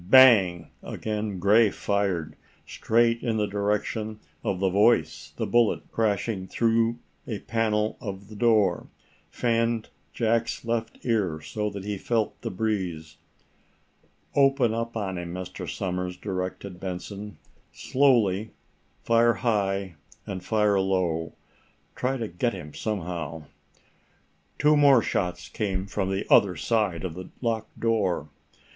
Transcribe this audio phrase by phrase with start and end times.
[0.09, 0.71] Bang!
[0.81, 7.37] Again Gray fired, straight in the direction of the voice the bullet, crashing through a
[7.37, 8.87] panel of the door,
[9.29, 13.17] fanned Jack's left ear so that he felt the breeze.
[14.35, 15.69] "Open up on him, Mr.
[15.69, 17.37] Somers," directed Benson.
[17.71, 18.49] "Slowly.
[19.03, 21.33] Fire high, and fire low.
[21.95, 23.43] Try to get him somehow."
[24.57, 28.29] Two more shots came from the other side of the locked door.